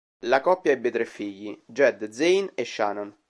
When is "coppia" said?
0.41-0.71